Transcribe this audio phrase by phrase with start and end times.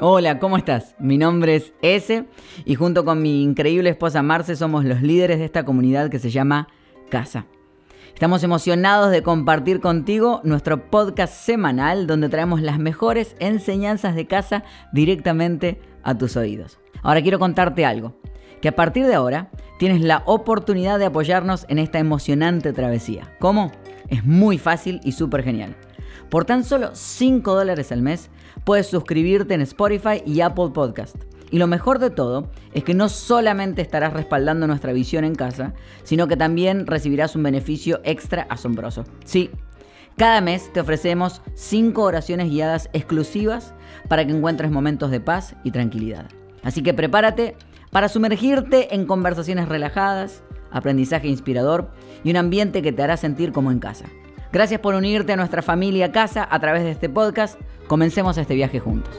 [0.00, 0.96] Hola, ¿cómo estás?
[0.98, 2.24] Mi nombre es Ese
[2.64, 6.30] y junto con mi increíble esposa Marce somos los líderes de esta comunidad que se
[6.30, 6.66] llama
[7.10, 7.46] Casa.
[8.12, 14.64] Estamos emocionados de compartir contigo nuestro podcast semanal donde traemos las mejores enseñanzas de casa
[14.92, 16.80] directamente a tus oídos.
[17.04, 18.16] Ahora quiero contarte algo,
[18.60, 23.32] que a partir de ahora tienes la oportunidad de apoyarnos en esta emocionante travesía.
[23.38, 23.70] ¿Cómo?
[24.08, 25.76] Es muy fácil y súper genial.
[26.30, 28.28] Por tan solo 5 dólares al mes
[28.62, 31.16] puedes suscribirte en Spotify y Apple Podcast.
[31.50, 35.74] Y lo mejor de todo es que no solamente estarás respaldando nuestra visión en casa,
[36.02, 39.04] sino que también recibirás un beneficio extra asombroso.
[39.24, 39.50] Sí,
[40.16, 43.74] cada mes te ofrecemos 5 oraciones guiadas exclusivas
[44.08, 46.26] para que encuentres momentos de paz y tranquilidad.
[46.62, 47.56] Así que prepárate
[47.90, 51.90] para sumergirte en conversaciones relajadas, aprendizaje inspirador
[52.24, 54.06] y un ambiente que te hará sentir como en casa.
[54.54, 57.58] Gracias por unirte a nuestra familia casa a través de este podcast.
[57.88, 59.12] Comencemos este viaje juntos.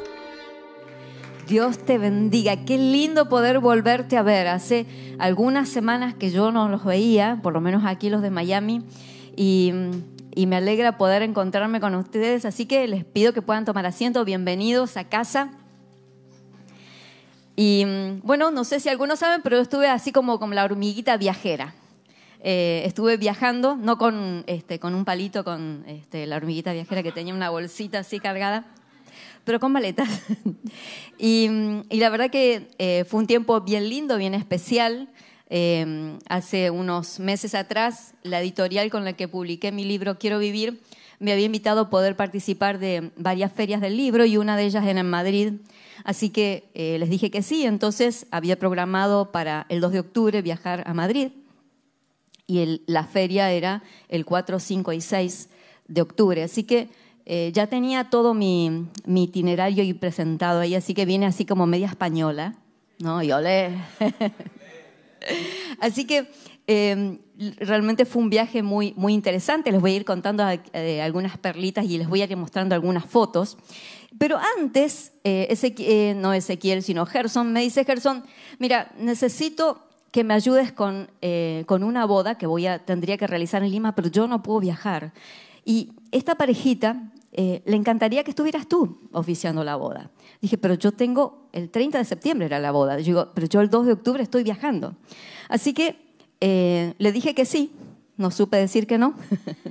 [1.45, 2.63] Dios te bendiga.
[2.63, 4.47] Qué lindo poder volverte a ver.
[4.47, 4.85] Hace
[5.19, 8.85] algunas semanas que yo no los veía, por lo menos aquí los de Miami,
[9.35, 9.73] y,
[10.37, 12.45] me alegra poder encontrarme con ustedes.
[12.45, 14.23] Así que les pido que puedan tomar asiento.
[14.23, 15.51] Bienvenidos a casa.
[17.57, 17.85] Y
[18.23, 21.73] bueno, no sé si algunos saben, pero yo estuve así como, como la hormiguita viajera.
[22.47, 27.11] Eh, estuve viajando, no con, este, con un palito, con este, la hormiguita viajera que
[27.11, 28.67] tenía una bolsita así cargada,
[29.45, 30.07] pero con maletas.
[31.17, 31.49] y,
[31.89, 35.09] y, la verdad que eh, fue un tiempo bien lindo, bien especial.
[35.49, 40.79] Eh, hace unos meses atrás, la editorial con la que publiqué mi libro Quiero Vivir
[41.17, 44.85] me había invitado a poder participar de varias ferias del libro y una de ellas
[44.85, 45.53] era en Madrid.
[46.03, 50.83] Así que les dije que sí, entonces había programado para el 2 de octubre viajar
[50.85, 51.31] a Madrid
[52.47, 55.49] y la feria era el 4, 5 y 6
[55.87, 56.43] de octubre.
[56.43, 56.89] Así que
[57.25, 61.87] eh, ya tenía todo mi, itinerario y presentado ahí, así que viene así como media
[61.87, 62.55] española,
[62.99, 63.19] ¿no?
[65.79, 66.29] Así que
[66.67, 67.17] em,
[67.57, 69.71] realmente fue un viaje muy, muy interesante.
[69.71, 73.05] Les voy a ir contando eh, algunas perlitas y les voy a ir mostrando algunas
[73.05, 73.57] fotos.
[74.19, 78.23] Pero antes, eh, no Ezequiel, sino Gerson, me dice Gerson,
[78.59, 79.84] mira, necesito
[80.15, 83.71] que me ayudes con, eh, con una boda que voy a, tendría que realizar en
[83.71, 85.11] Lima, pero yo no puedo viajar.
[85.65, 90.11] Y esta parejita eh, le encantaría que estuvieras tú oficiando la boda.
[90.39, 92.95] Dije, pero yo tengo, el 30 de septiembre era la boda.
[92.95, 94.95] Digo, pero yo el 2 de octubre estoy viajando.
[95.49, 95.97] Así que
[96.39, 97.73] eh, le dije que sí,
[98.15, 99.15] no supe decir que no.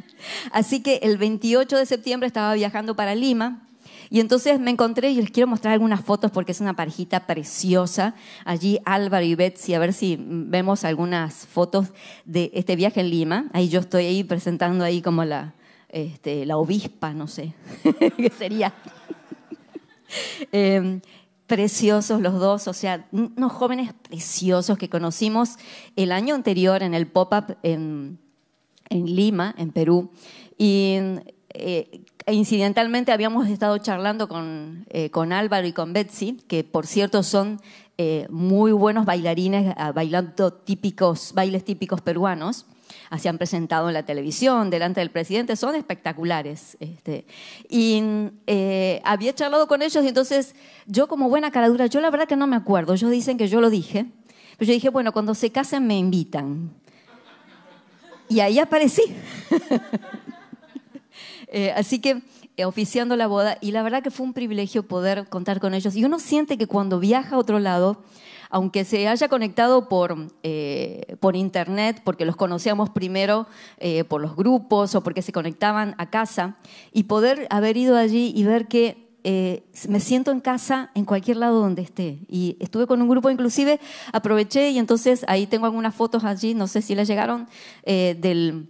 [0.52, 3.66] Así que el 28 de septiembre estaba viajando para Lima
[4.10, 8.14] y entonces me encontré y les quiero mostrar algunas fotos porque es una parejita preciosa.
[8.44, 11.88] Allí Álvaro y Betsy, a ver si vemos algunas fotos
[12.24, 13.46] de este viaje en Lima.
[13.52, 15.54] Ahí yo estoy ahí presentando ahí como la,
[15.88, 17.54] este, la obispa, no sé,
[18.16, 18.74] qué sería.
[20.52, 21.00] Em,
[21.46, 25.56] preciosos los dos, o sea, unos jóvenes preciosos que conocimos
[25.96, 28.18] el año anterior en el pop-up en,
[28.88, 30.10] en, Lima, en Perú.
[30.56, 30.96] Y
[31.50, 36.86] eh, e incidentalmente habíamos estado charlando con, eh, con Álvaro y con Betsy, que por
[36.86, 37.60] cierto son
[37.98, 42.66] eh, muy buenos bailarines ah, bailando típicos, bailes típicos peruanos.
[43.10, 46.76] Así han presentado en la televisión, delante del presidente, son espectaculares.
[46.80, 47.26] Este.
[47.68, 48.02] Y
[48.46, 50.54] eh, había charlado con ellos y entonces
[50.86, 53.60] yo como buena caradura, yo la verdad que no me acuerdo, ellos dicen que yo
[53.60, 54.06] lo dije,
[54.56, 56.70] pero yo dije, bueno, cuando se casen me invitan.
[58.28, 59.02] Y ahí aparecí.
[61.48, 62.22] Eh, así que
[62.56, 65.96] eh, oficiando la boda y la verdad que fue un privilegio poder contar con ellos.
[65.96, 68.02] Y uno siente que cuando viaja a otro lado,
[68.50, 73.46] aunque se haya conectado por, eh, por internet, porque los conocíamos primero
[74.08, 76.56] por los grupos o porque se conectaban a casa,
[76.92, 79.02] y poder haber ido allí y ver que
[79.88, 82.20] me siento en casa en cualquier lado donde esté.
[82.28, 83.80] Y estuve con un grupo, inclusive
[84.12, 87.48] aproveché y entonces ahí tengo algunas fotos allí, no sé si les llegaron,
[87.84, 88.68] del,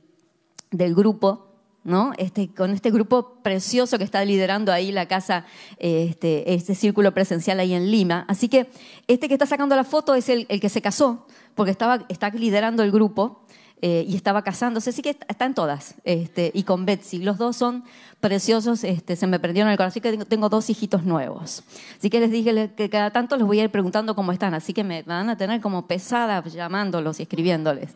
[0.70, 1.43] del grupo
[1.84, 2.12] ¿no?
[2.16, 5.44] Este, con este grupo precioso que está liderando ahí la casa,
[5.78, 8.24] este, este, círculo presencial ahí en Lima.
[8.26, 8.70] Así que
[9.06, 12.82] este que está sacando la foto es el, que se casó, porque estaba, está liderando
[12.82, 13.42] el grupo
[13.82, 17.18] eh, y estaba casándose, así que están todas, este, y con Betsy.
[17.18, 17.84] Los dos son
[18.20, 21.64] preciosos, este, se me prendieron el corazón, así que tengo, dos hijitos nuevos.
[21.98, 24.72] Así que les dije que cada tanto les voy a ir preguntando cómo están, así
[24.72, 27.90] que me van a tener como pesada llamándolos y escribiéndoles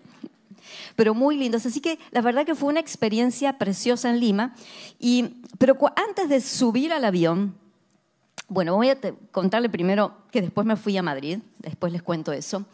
[0.98, 1.64] pero muy lindos.
[1.64, 4.56] Así que la verdad que fue una experiencia preciosa en Lima.
[4.98, 7.54] Y, pero antes de subir al avión,
[8.48, 8.98] bueno, voy a
[9.30, 12.64] contarle primero que después me fui a Madrid, después les cuento eso.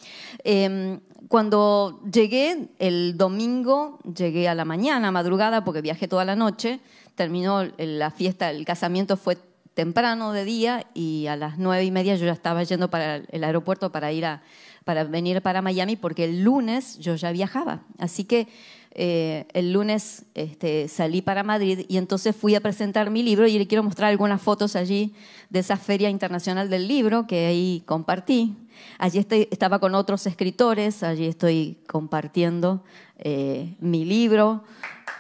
[0.42, 6.80] Em, cuando llegué el domingo, llegué a la mañana, madrugada, porque viajé toda la noche,
[7.16, 9.36] terminó la fiesta, el casamiento fue
[9.74, 13.44] temprano de día y a las nueve y media yo ya estaba yendo para el
[13.44, 14.42] aeropuerto para ir a,
[14.84, 17.82] para venir para Miami porque el lunes yo ya viajaba.
[17.98, 18.48] Así que
[18.96, 23.58] eh, el lunes este, salí para Madrid y entonces fui a presentar mi libro y
[23.58, 25.14] le quiero mostrar algunas fotos allí
[25.50, 28.54] de esa Feria Internacional del Libro que ahí compartí.
[28.98, 29.18] Allí
[29.50, 32.84] estaba con otros escritores, allí estoy compartiendo
[33.18, 34.62] eh, mi libro,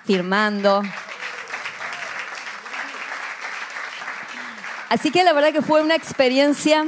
[0.04, 0.82] firmando.
[4.88, 6.86] Así que la verdad que fue una experiencia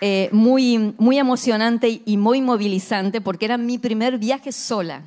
[0.00, 5.02] eh, muy, muy emocionante y muy movilizante porque era mi primer viaje sola.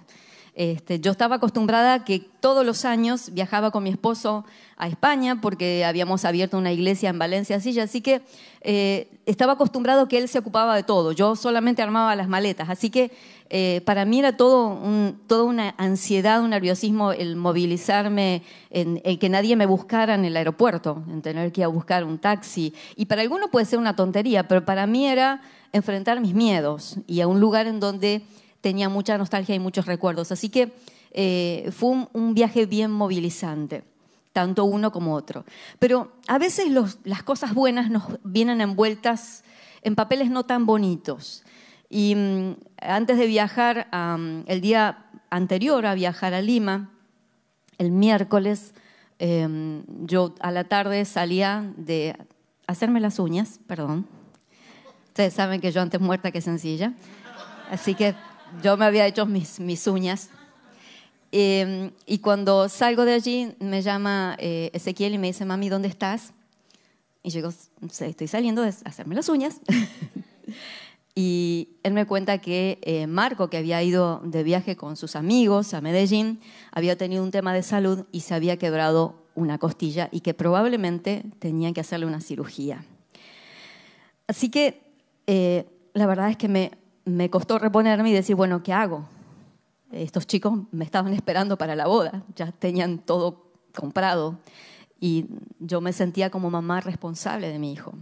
[0.55, 4.43] Este, yo estaba acostumbrada que todos los años viajaba con mi esposo
[4.75, 8.21] a España porque habíamos abierto una iglesia en Valencia, así, que
[8.61, 11.13] eh, estaba acostumbrado que él se ocupaba de todo.
[11.13, 13.11] Yo solamente armaba las maletas, así que
[13.51, 14.79] eh, para mí era todo
[15.27, 20.37] toda una ansiedad, un nerviosismo el movilizarme, en el que nadie me buscara en el
[20.37, 22.73] aeropuerto, en tener que ir a buscar un taxi.
[22.95, 25.41] Y para algunos puede ser una tontería, pero para mí era
[25.71, 28.21] enfrentar mis miedos y a un lugar en donde
[28.61, 30.31] tenía mucha nostalgia y muchos recuerdos.
[30.31, 30.73] Así que
[31.11, 33.83] eh, fue un, viaje bien movilizante,
[34.33, 35.45] tanto uno como otro.
[35.79, 36.67] Pero a veces
[37.03, 39.43] las cosas buenas nos vienen envueltas
[39.81, 41.43] en papeles no tan bonitos.
[41.89, 43.87] Y mm, antes de viajar,
[44.45, 46.91] el día anterior a viajar a Lima,
[47.77, 48.73] el miércoles,
[49.17, 52.15] em, yo a la tarde salía de
[52.67, 54.05] hacerme las uñas, perdón.
[55.07, 56.93] Ustedes saben que yo antes muerta que sencilla.
[57.71, 58.15] Así que
[58.63, 60.29] yo me había hecho mis, mis uñas.
[61.31, 65.87] Em, y cuando salgo de allí, me llama eh, Ezequiel y me dice, mami, ¿dónde
[65.87, 66.33] estás?
[67.21, 67.53] Y yo digo,
[67.99, 69.59] estoy saliendo de hacerme las uñas.
[71.19, 75.73] y él me cuenta que eh, Marco, que había ido de viaje con sus amigos
[75.73, 76.39] a Medellín,
[76.71, 81.25] había tenido un tema de salud y se había quebrado una costilla y que probablemente
[81.39, 82.85] tenía que hacerle una cirugía.
[84.27, 84.81] Así que
[85.27, 86.47] eh, la verdad es que
[87.03, 89.03] me costó reponerme y decir, bueno, ¿qué hago?
[89.91, 94.39] Estos chicos me estaban esperando para la boda, ya tenían todo comprado
[95.01, 95.25] y
[95.59, 97.93] yo me sentía como mamá responsable de mi hijo.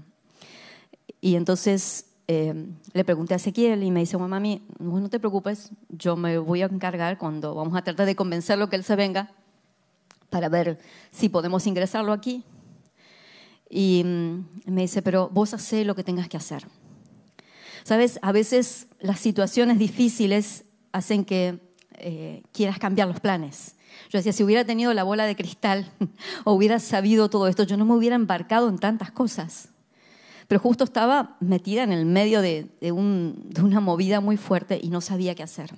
[1.19, 2.53] Y entonces eh,
[2.93, 6.61] le pregunté a Ezequiel y me dice, bueno, mami, no te preocupes, yo me voy
[6.61, 9.31] a encargar cuando vamos a tratar de convencerlo que él se venga
[10.29, 10.77] para ver
[11.11, 12.43] si podemos ingresarlo aquí.
[13.69, 16.67] Y mm, me dice, pero vos hacé lo que tengas que hacer.
[17.83, 21.59] Sabes, a veces las situaciones difíciles hacen que
[21.93, 23.75] eh, quieras cambiar los planes.
[24.09, 25.89] Yo decía, si hubiera tenido la bola de cristal
[26.43, 29.69] o hubiera sabido todo esto, yo no me hubiera embarcado en tantas cosas.
[30.47, 35.35] Pero justo estaba metida en el medio de, una movida muy fuerte y no sabía
[35.35, 35.71] qué hacer.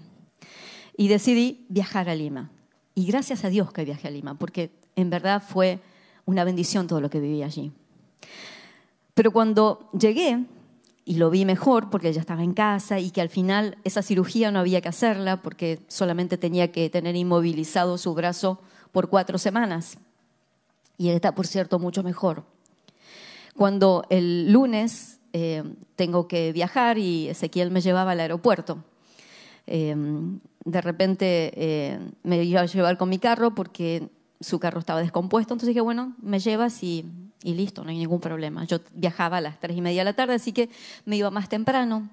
[0.95, 2.51] Y decidí viajar a Lima.
[2.93, 5.79] Y gracias a Dios que viajé a Lima, porque en verdad fue
[6.25, 7.71] una bendición todo lo que viví allí.
[9.13, 10.45] Pero cuando llegué,
[11.09, 14.51] y lo vi mejor porque ya estaba en casa y que al final esa cirugía
[14.51, 18.61] no había que hacerla porque solamente tenía que tener inmovilizado su brazo
[18.91, 19.97] por cuatro semanas.
[20.99, 22.43] Y él está, por cierto, mucho mejor.
[23.59, 25.63] Cuando el lunes eh,
[25.97, 28.85] tengo que viajar y Ezequiel me llevaba al aeropuerto,
[29.67, 29.93] eh,
[30.63, 34.07] de repente eh, me iba a llevar con mi carro porque
[34.39, 37.05] su carro estaba descompuesto, entonces dije, bueno, me llevas y,
[37.43, 38.63] listo, no hay ningún problema.
[38.63, 40.69] Yo viajaba a las tres y media de la tarde, así que
[41.03, 42.09] me iba más temprano.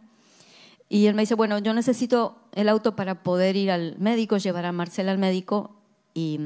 [0.88, 4.64] Y él me dice, bueno, yo necesito el auto para poder ir al médico, llevar
[4.64, 5.76] a Marcela al médico
[6.12, 6.40] y,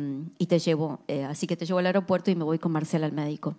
[0.46, 1.00] te llevo.
[1.08, 3.56] Eh, así que te llevo al aeropuerto y me voy con Marcela al médico.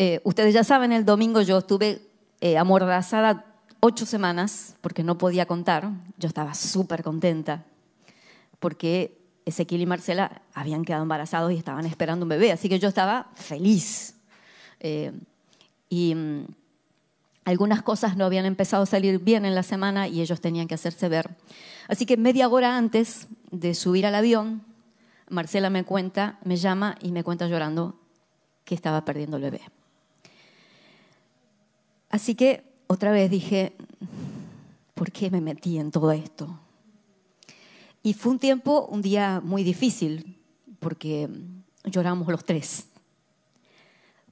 [0.00, 2.00] Eh, ustedes ya saben, el domingo yo estuve
[2.40, 3.46] eh, amordazada
[3.80, 5.90] ocho semanas porque no podía contar.
[6.18, 7.64] Yo estaba súper contenta
[8.60, 12.86] porque Ezequiel y Marcela habían quedado embarazados y estaban esperando un bebé, así que yo
[12.86, 14.14] estaba feliz.
[14.78, 15.10] Eh,
[15.88, 16.46] y mm,
[17.44, 20.76] algunas cosas no habían empezado a salir bien en la semana y ellos tenían que
[20.76, 21.36] hacerse ver.
[21.88, 24.62] Así que media hora antes de subir al avión,
[25.28, 27.98] Marcela me cuenta, me llama y me cuenta llorando
[28.64, 29.60] que estaba perdiendo el bebé.
[32.10, 33.74] Así que otra vez dije,
[34.94, 36.58] ¿por qué me metí en todo esto?
[38.02, 40.38] Y fue un tiempo, un día muy difícil,
[40.80, 41.28] porque
[41.84, 42.86] lloramos los tres,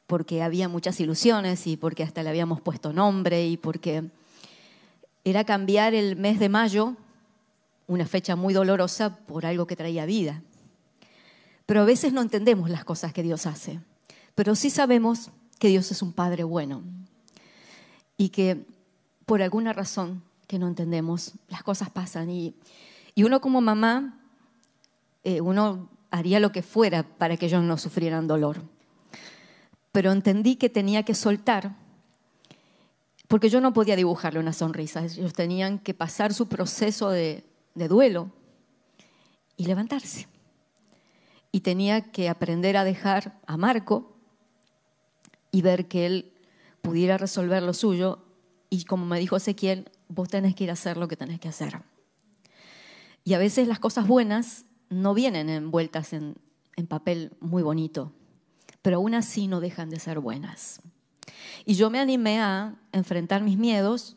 [0.06, 4.04] porque había muchas ilusiones y porque hasta le habíamos puesto nombre y porque
[5.24, 6.94] era cambiar el mes de mayo,
[7.86, 10.42] una fecha muy dolorosa, por algo que traía vida.
[11.66, 13.80] Pero a veces no entendemos las cosas que Dios hace,
[14.34, 16.82] pero sí sabemos que Dios es un Padre bueno
[18.16, 18.66] y que
[19.24, 22.54] por alguna razón que no entendemos, las cosas pasan y
[23.16, 24.20] y uno como mamá,
[25.24, 28.62] eh, uno haría lo que fuera para que ellos no sufrieran dolor.
[29.90, 31.74] pero entendí que tenía que soltar,
[33.28, 37.44] porque yo no podía dibujarle una sonrisa, ellos tenían que pasar su proceso de,
[37.74, 38.30] de duelo
[39.56, 40.28] y levantarse.
[41.50, 44.18] Y tenía que aprender a dejar a Marco
[45.50, 46.32] y ver que él
[46.86, 48.24] pudiera resolver lo suyo.
[48.70, 51.48] Y como me dijo Ezequiel, vos tenés que ir a hacer lo que tenés que
[51.48, 51.82] hacer.
[53.24, 56.36] Y a veces las cosas buenas no vienen envueltas en,
[56.76, 58.12] en papel muy bonito,
[58.82, 60.80] pero aún así no dejan de ser buenas.
[61.64, 64.16] Y yo me animé a enfrentar mis miedos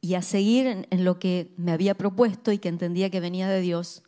[0.00, 3.60] y a seguir en, lo que me había propuesto y que entendía que venía de
[3.60, 4.02] Dios,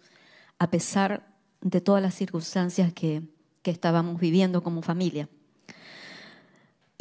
[0.59, 3.23] a pesar de todas las circunstancias que,
[3.63, 5.27] estábamos viviendo como familia.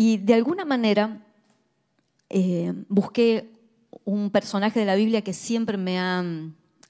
[0.03, 1.25] Y de alguna manera
[2.29, 3.53] eh, busqué
[4.03, 6.21] un personaje de la Biblia que siempre me ha,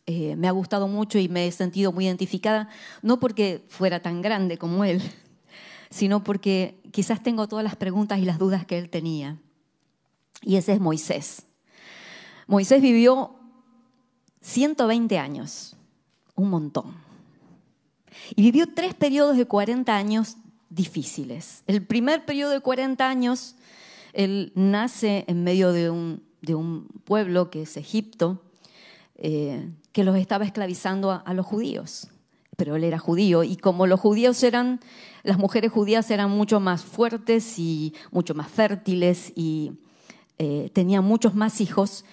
[0.07, 2.69] eh, me ha gustado mucho y me he sentido muy identificada,
[3.03, 4.99] no porque fuera tan grande como él,
[5.91, 9.37] sino porque quizás tengo todas las preguntas y las dudas que él tenía.
[10.41, 11.43] Y ese es Moisés.
[12.47, 13.35] Moisés vivió
[14.41, 15.75] 120 años,
[16.33, 16.95] un montón.
[18.35, 20.37] Y vivió tres periodos de 40 años
[20.73, 21.63] difíciles.
[21.67, 23.55] El primer periodo de 40 años,
[24.13, 28.41] él nace en medio de un, de un pueblo que es Egipto,
[29.15, 32.07] eh, que los estaba esclavizando a, los judíos.
[32.57, 34.79] Pero él era judío y como los judíos eran,
[35.23, 39.73] las mujeres judías eran mucho más fuertes y mucho más fértiles y
[40.37, 42.05] eh, tenían muchos más hijos,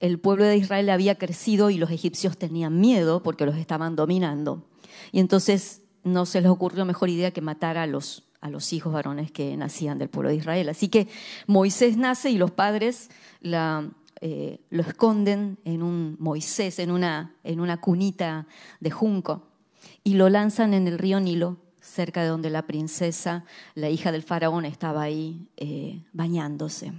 [0.00, 4.64] el pueblo de Israel había crecido y los egipcios tenían miedo porque los estaban dominando.
[5.12, 8.92] Y entonces no se les ocurrió mejor idea que matar a los, a los hijos
[8.92, 10.68] varones que nacían del pueblo de Israel.
[10.68, 11.08] Así que
[11.46, 13.10] Moisés nace y los padres
[13.42, 18.46] eh, lo esconden en un Moisés, en una, en una cunita
[18.80, 19.46] de junco,
[20.04, 24.22] y lo lanzan en el río Nilo, cerca de donde la princesa, la hija del
[24.22, 26.92] faraón, estaba ahí eh, bañándose.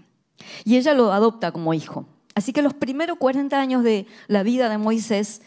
[0.66, 2.06] Y ella lo adopta como hijo.
[2.36, 5.42] Así que los primeros 40 años de la vida de Moisés,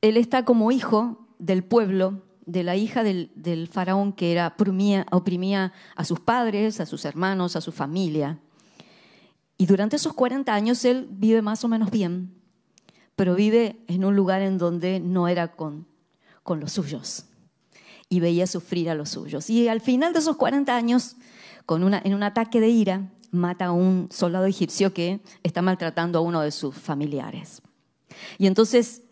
[0.00, 6.04] él está como hijo del pueblo, de la hija del, faraón que era, oprimía, a
[6.04, 8.38] sus padres, a sus hermanos, a su familia.
[9.58, 12.34] Y durante esos 40 años él vive más o menos bien,
[13.16, 15.86] pero vive en un lugar en donde no era con,
[16.42, 17.26] con los suyos
[18.08, 19.50] y veía sufrir a los suyos.
[19.50, 21.16] Y al final de esos 40 años,
[21.68, 26.40] en un ataque de ira, mata a un soldado egipcio que está maltratando a uno
[26.40, 27.60] de sus familiares.
[28.38, 29.02] Y entonces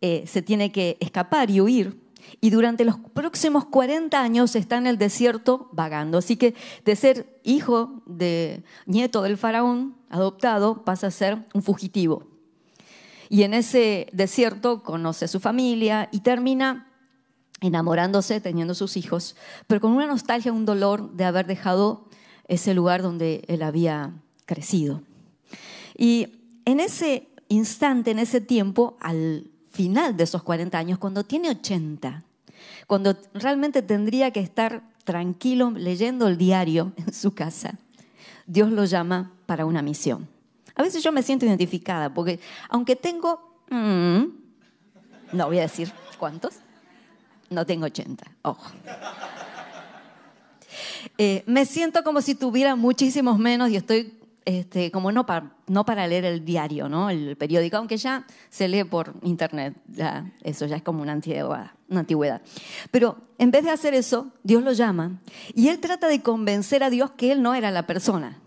[0.00, 2.05] eh, se tiene que escapar y huir
[2.40, 6.18] y durante los próximos 40 años está en el desierto vagando.
[6.18, 12.24] Así que de ser hijo de nieto del faraón adoptado pasa a ser un fugitivo.
[13.28, 16.88] Y en ese desierto conoce a su familia y termina
[17.60, 19.34] enamorándose, teniendo sus hijos,
[19.66, 22.04] pero con una nostalgia, un dolor de haber dejado
[22.48, 24.12] ese lugar donde él había
[24.44, 25.02] crecido.
[25.96, 26.28] Y
[26.64, 32.25] en ese instante, en ese tiempo, al final de esos 40 años, cuando tiene 80,
[32.86, 37.78] cuando realmente tendría que estar tranquilo leyendo el diario en su casa,
[38.46, 40.28] Dios lo llama para una misión.
[40.74, 44.24] A veces yo me siento identificada, porque aunque tengo, mm,
[45.32, 46.56] no voy a decir cuántos,
[47.48, 48.72] no tengo 80, ojo.
[51.18, 55.84] Eh, me siento como si tuviera muchísimos menos y estoy este, como no para, no
[55.84, 57.10] para leer el diario, ¿no?
[57.10, 61.72] el periódico, aunque ya se lee por internet, ya, eso ya es como una antigüedad,
[61.88, 62.40] una antigüedad.
[62.92, 65.20] Pero en vez de hacer eso, Dios lo llama
[65.52, 68.38] y él trata de convencer a Dios que él no era la persona.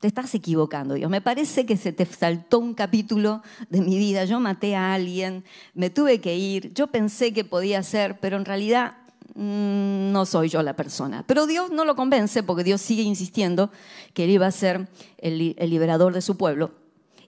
[0.00, 1.10] Te estás equivocando, Dios.
[1.10, 4.24] Me parece que se te saltó un capítulo de mi vida.
[4.24, 5.44] Yo maté a alguien,
[5.74, 8.96] me tuve que ir, yo pensé que podía ser, pero en realidad
[9.42, 11.24] Mm, no soy yo la persona.
[11.26, 13.70] Pero Dios no lo convence porque Dios sigue insistiendo
[14.12, 16.72] que él iba a ser el, liberador de su pueblo.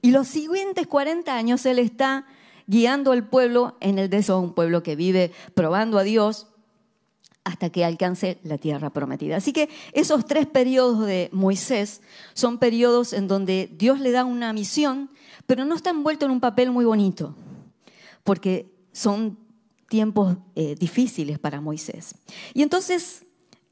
[0.03, 2.27] Y los siguientes 40 años él está
[2.67, 6.49] guiando al pueblo en el deseo, un pueblo que vive probando a Dios
[7.45, 9.37] hasta que alcance la tierra prometida.
[9.37, 12.03] Así que esos tres periodos de Moisés
[12.35, 15.09] son periodos en donde Dios le da una misión,
[15.47, 17.35] pero no está envuelto en un papel muy bonito,
[18.23, 19.39] porque son
[19.93, 22.15] tiempos eh, difíciles para Moisés.
[22.55, 23.27] Y entonces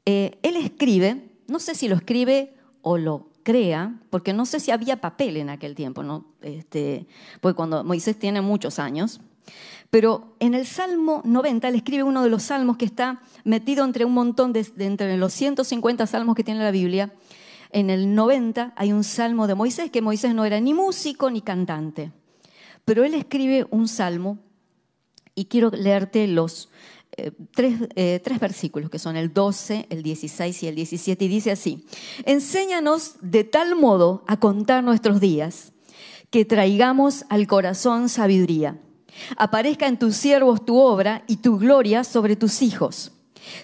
[0.05, 4.69] eh, él escribe, no sé si lo escribe o lo crea, porque no sé si
[4.69, 6.27] había papel en aquel tiempo, ¿no?
[6.43, 7.07] Este,
[7.39, 9.19] porque cuando Moisés tiene muchos años,
[9.89, 14.05] pero en el Salmo 90 él escribe uno de los salmos que está metido entre
[14.05, 17.15] un montón de, de entre los 150 salmos que tiene la Biblia.
[17.71, 21.41] En el 90 hay un salmo de Moisés, que Moisés no era ni músico ni
[21.41, 22.11] cantante,
[22.85, 24.37] pero él escribe un salmo
[25.35, 26.69] y quiero leerte los
[27.17, 31.27] eh, tres, eh, tres, versículos, que son el 12, el 16 y el 17, y
[31.27, 31.85] dice así,
[32.25, 35.73] enséñanos de tal modo a contar nuestros días,
[36.29, 38.79] que traigamos al corazón sabiduría.
[39.35, 43.11] Aparezca en tus siervos tu obra y tu gloria sobre tus hijos.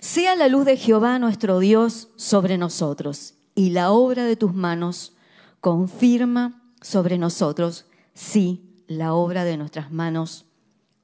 [0.02, 5.14] Sea la luz de Jehová nuestro Dios sobre nosotros, y la obra de tus manos
[5.62, 10.47] confirma sobre nosotros, sí, la obra de nuestras manos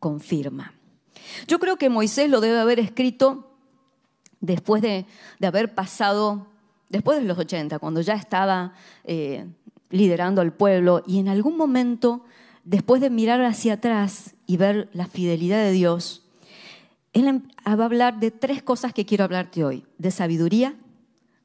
[0.03, 0.73] confirma.
[1.47, 3.55] Yo creo que Moisés lo debe haber escrito
[4.41, 5.05] después de,
[5.41, 6.47] haber pasado,
[6.89, 8.73] después de los 80, cuando ya estaba
[9.05, 9.45] eh,
[9.91, 12.25] liderando al pueblo y en algún momento,
[12.65, 16.27] después de mirar hacia atrás y ver la fidelidad de Dios,
[17.13, 20.75] él em, va a hablar de tres cosas que quiero hablarte hoy, de sabiduría,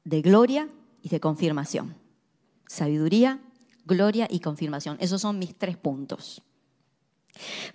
[0.03, 0.69] de gloria
[1.01, 1.95] y de confirmación.
[2.67, 3.39] Sabiduría,
[3.87, 4.97] gloria y confirmación.
[4.99, 6.43] Esos son mis tres puntos.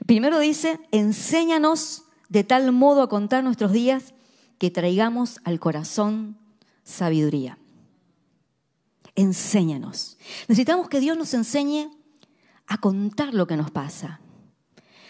[0.05, 4.13] Primero dice, enséñanos de tal modo a contar nuestros días
[4.57, 6.37] que traigamos al corazón
[6.83, 7.57] sabiduría.
[9.15, 10.17] Enséñanos.
[10.47, 11.91] Necesitamos que Dios nos enseñe
[12.67, 14.19] a contar lo que nos pasa,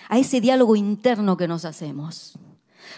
[0.09, 2.37] a ese diálogo interno que nos hacemos.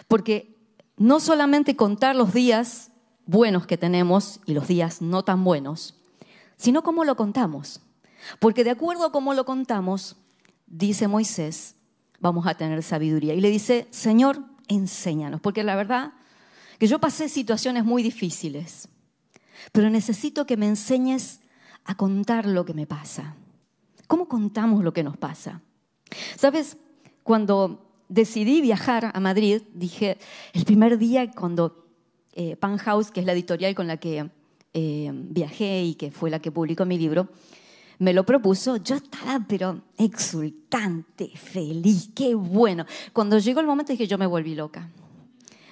[0.07, 0.57] Porque
[0.97, 2.91] no solamente contar los días
[3.25, 6.01] buenos que tenemos y los días no tan buenos,
[6.57, 7.81] sino cómo lo contamos.
[8.39, 10.17] Porque de acuerdo a cómo lo contamos,
[10.67, 11.75] dice Moisés,
[12.19, 13.33] vamos a tener sabiduría.
[13.33, 16.13] Y le dice, Señor, enséñanos, porque la verdad
[16.79, 18.89] que yo pasé situaciones muy difíciles,
[19.71, 21.39] pero necesito que me enseñes
[21.85, 23.35] a contar lo que me pasa.
[24.07, 25.61] ¿Cómo contamos lo que nos pasa?
[26.35, 26.77] Sabes,
[27.23, 30.17] cuando decidí viajar a Madrid, dije,
[30.53, 31.85] el primer día cuando
[32.33, 34.29] eh, Pan House, que es la editorial con la que
[34.73, 37.29] eh, viajé y que fue la que publicó mi libro,
[37.99, 42.85] me lo propuso, yo estaba pero exultante, feliz, qué bueno.
[43.13, 44.89] Cuando llegó el momento dije, yo me volví loca.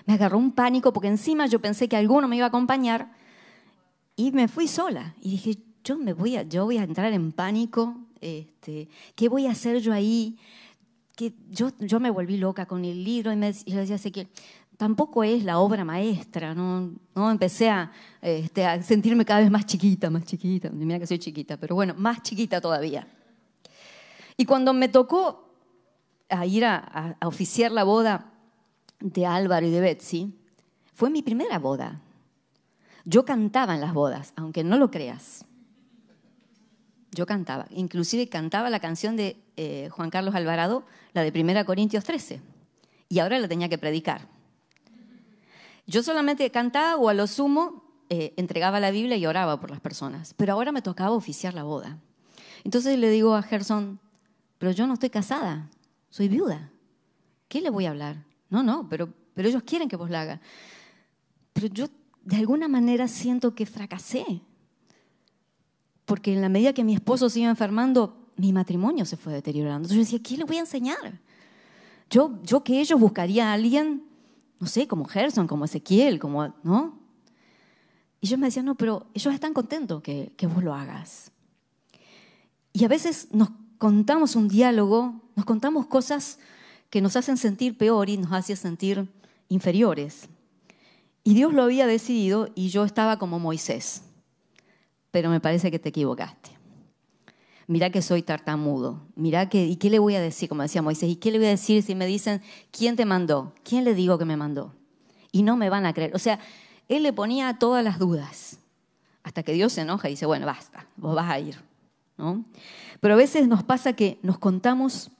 [0.06, 3.12] Me agarró un pánico porque encima yo pensé que alguno me iba a acompañar
[4.15, 5.15] y me fui sola.
[5.22, 9.48] Y dije, yo, me voy a, yo voy a entrar en pánico, este, ¿qué voy
[9.48, 10.38] a hacer yo ahí?
[11.15, 14.30] Que yo, yo me volví loca con el libro y, me, y yo decía, que
[14.84, 16.91] tampoco es la obra maestra, ¿no?
[17.15, 17.72] Empecé
[18.22, 21.93] este, a, sentirme cada vez más chiquita, más chiquita, mira que soy chiquita, pero bueno,
[21.98, 23.08] más chiquita todavía.
[24.36, 25.48] Y cuando me tocó
[26.28, 28.34] a ir a, oficiar la boda
[29.00, 30.38] de Álvaro y de Betsy,
[30.93, 32.02] fue mi primera boda.
[33.06, 35.46] Yo cantaba en las bodas, aunque no lo creas.
[37.12, 42.04] Yo cantaba, inclusive cantaba la canción de eh, Juan Carlos Alvarado, la de 1 Corintios
[42.04, 42.41] 13,
[43.08, 44.33] y ahora la tenía que predicar.
[45.86, 49.80] Yo solamente cantaba o a lo sumo eh, entregaba la Biblia y oraba por las
[49.80, 52.00] personas, pero ahora me tocaba oficiar la boda.
[52.63, 54.00] Entonces le digo a Gerson,
[54.58, 55.69] pero yo no estoy casada,
[56.10, 56.72] soy viuda.
[57.48, 58.24] ¿Qué le voy a hablar?
[58.50, 60.41] No, no, pero, pero ellos quieren que vos la haga.
[61.54, 61.88] Pero yo
[62.24, 64.26] de alguna manera siento que fracasé,
[66.06, 69.88] porque en la medida que mi esposo se iba enfermando, mi matrimonio se fue deteriorando.
[69.88, 71.19] Entonces yo decía, ¿qué le voy a enseñar?
[72.10, 74.04] Yo, yo que ellos buscaría a alguien
[74.63, 76.97] no sé, como Gerson, como Ezequiel, como, ¿no?
[78.21, 81.32] Y yo me decía, no, pero ellos están contentos que, que vos lo hagas.
[82.71, 86.39] Y a veces nos contamos un diálogo, nos contamos cosas
[86.89, 89.10] que nos hacen sentir peor y nos hacen sentir
[89.49, 90.30] inferiores.
[91.26, 94.04] Y Dios lo había decidido y yo estaba como Moisés.
[95.12, 96.53] Pero me parece que te equivocaste
[97.67, 100.49] mira que soy tartamudo, mira que, ¿y qué le voy a decir?
[100.49, 103.54] Como decía Moisés, ¿y qué le voy a decir si me dicen, ¿quién te mandó?
[103.63, 104.73] ¿Quién le digo que me mandó?
[105.32, 106.15] Y no me van a creer.
[106.15, 106.39] O sea,
[106.88, 108.60] él le ponía todas las dudas,
[109.23, 111.56] hasta que Dios se enoja y dice, bueno, basta, vos vas a ir.
[112.17, 112.43] ¿no?
[112.99, 115.12] Pero a veces nos pasa que nos contamos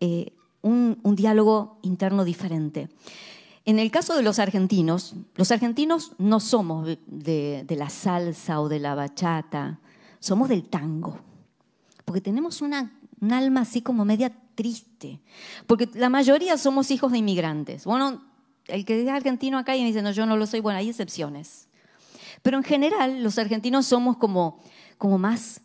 [0.00, 2.88] eh, un, diálogo interno diferente.
[3.64, 8.68] En el caso de los argentinos, los argentinos no somos de, de la salsa o
[8.68, 9.78] de la bachata,
[10.20, 11.27] somos del tango
[12.08, 12.90] porque tenemos una,
[13.20, 15.20] un alma así como media triste,
[15.66, 17.84] porque la mayoría somos hijos de inmigrantes.
[17.84, 18.24] Bueno,
[18.66, 20.88] el que es argentino acá y me dice, no, yo no lo soy, bueno, hay
[20.88, 21.68] excepciones.
[22.40, 24.58] Pero en general los argentinos somos como,
[24.96, 25.60] como más,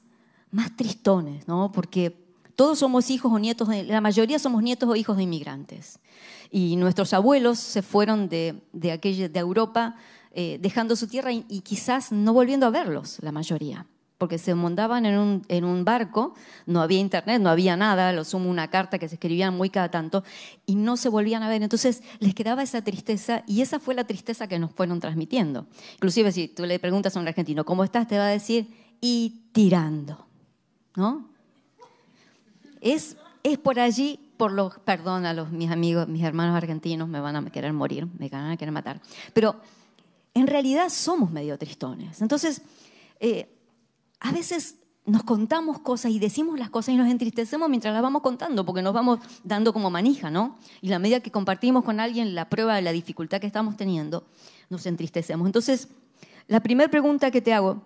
[0.52, 1.72] más tristones, ¿no?
[1.72, 2.14] Porque
[2.58, 5.98] todos somos hijos o nietos, de, la mayoría somos nietos o hijos de inmigrantes.
[6.52, 9.96] Y nuestros abuelos se fueron de, de, aquella, de Europa
[10.32, 13.88] eh, dejando su tierra y quizás no volviendo a verlos, la mayoría
[14.24, 16.34] porque se montaban en un, en un, barco,
[16.66, 19.92] no había internet, no había nada, lo sumo una carta que se escribían muy cada
[19.92, 20.24] tanto,
[20.66, 21.62] y no se volvían a ver.
[21.62, 25.68] Entonces les quedaba esa tristeza, y esa fue la tristeza que nos fueron transmitiendo.
[25.96, 28.08] Inclusive si tú le preguntas a un argentino, ¿cómo estás?
[28.08, 30.26] Te va a decir, y tirando,
[30.96, 31.28] ¿no?
[32.80, 37.20] Es, es por allí por los, perdón a los, mis amigos, mis hermanos argentinos, me
[37.20, 39.02] van a querer morir, me van a querer matar.
[39.34, 39.58] Pero
[40.34, 42.22] en realidad somos medio tristones.
[42.22, 42.62] Entonces,
[43.20, 43.50] eh,
[44.24, 48.22] a veces nos contamos cosas y decimos las cosas y nos entristecemos mientras las vamos
[48.22, 50.58] contando, porque nos vamos dando como manija, ¿no?
[50.82, 54.26] Y la medida que compartimos con alguien la prueba de la dificultad que estamos teniendo,
[54.70, 55.46] nos entristecemos.
[55.46, 55.90] Entonces,
[56.48, 57.82] la primera pregunta que te hago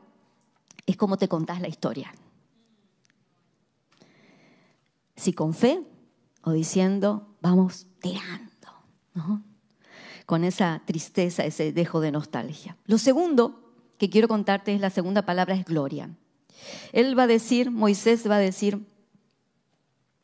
[0.85, 2.13] es cómo te contás la historia.
[5.15, 5.81] Si con fe
[6.43, 8.67] o diciendo, vamos tirando,
[9.15, 9.41] ¿no?
[10.27, 12.77] Con esa tristeza, ese dejo de nostalgia.
[12.85, 16.11] Lo segundo que quiero contarte es la segunda palabra, es gloria.
[16.91, 18.79] Él va a decir, Moisés va a decir,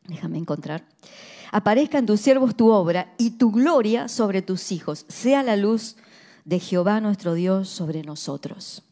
[0.08, 0.88] déjame encontrar,
[1.52, 5.96] aparezca en tus siervos tu obra y tu gloria sobre tus hijos, sea la luz
[6.46, 8.84] de Jehová nuestro Dios sobre nosotros.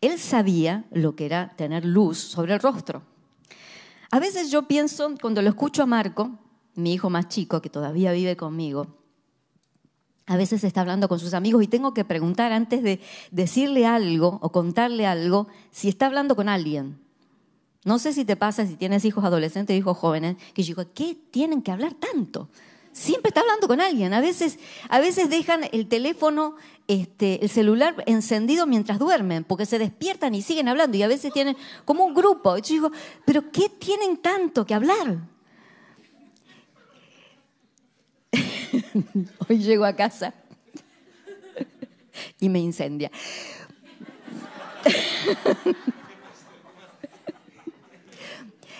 [0.00, 3.02] Él sabía lo que era tener luz sobre el rostro.
[4.10, 6.38] A veces yo pienso, cuando lo escucho a Marco,
[6.74, 8.97] mi hijo más chico, que todavía vive conmigo,
[10.28, 14.38] a veces está hablando con sus amigos y tengo que preguntar antes de decirle algo
[14.42, 16.98] o contarle algo si está hablando con alguien.
[17.84, 20.90] No sé si te pasa si tienes hijos adolescentes o hijos jóvenes, que yo digo,
[20.94, 22.50] ¿qué tienen que hablar tanto?
[22.92, 24.12] Siempre está hablando con alguien.
[24.12, 24.58] A veces,
[24.90, 26.56] a veces dejan el teléfono,
[26.88, 30.98] este, el celular encendido mientras duermen, porque se despiertan y siguen hablando.
[30.98, 32.58] Y a veces tienen como un grupo.
[32.58, 32.92] Yo digo,
[33.24, 35.20] ¿pero qué tienen tanto que hablar?
[39.48, 40.34] Hoy llego a casa
[42.40, 43.10] y me incendia.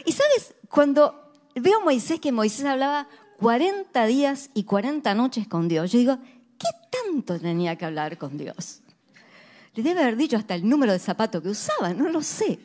[0.05, 5.68] y sabes, cuando veo a Moisés, que Moisés hablaba 40 días y 40 noches con
[5.68, 6.18] Dios, yo digo,
[6.59, 8.81] ¿qué tanto tenía que hablar con Dios?
[9.74, 12.59] Le debe haber dicho hasta el número de zapato que usaba, no lo sé.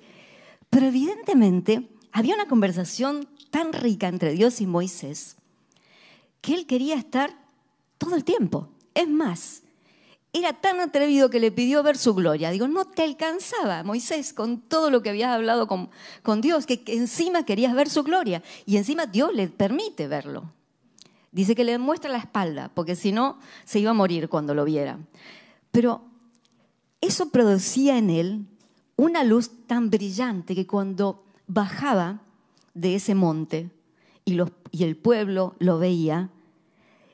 [0.69, 5.37] Pero evidentemente había una conversación tan rica entre Dios y Moisés
[6.43, 7.33] que él quería estar
[7.97, 8.67] todo el tiempo.
[8.93, 9.63] Es más,
[10.33, 12.51] era tan atrevido que le pidió ver su gloria.
[12.51, 17.45] Digo, no te alcanzaba, Moisés, con todo lo que habías hablado con, Dios, que, encima
[17.45, 18.43] querías ver su gloria.
[18.65, 20.51] Y encima Dios le permite verlo.
[21.31, 24.65] Dice que le muestra la espalda, porque si no, se iba a morir cuando lo
[24.65, 24.99] viera.
[25.71, 26.01] Pero
[26.99, 28.45] eso producía en él
[28.97, 32.19] una luz tan brillante que cuando bajaba
[32.73, 33.69] de ese monte,
[34.25, 36.29] y, el pueblo lo veía,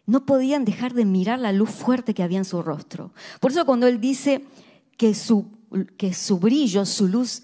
[0.06, 3.12] no podían dejar de mirar la luz fuerte que había en su rostro.
[3.40, 4.46] Por eso cuando él dice
[4.98, 5.48] que su,
[5.98, 7.44] que su brillo, su luz